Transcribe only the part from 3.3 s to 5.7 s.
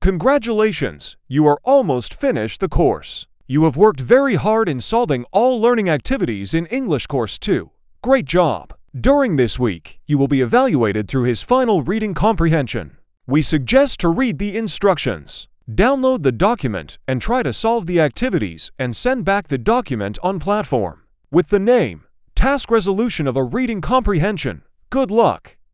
You have worked very hard in solving all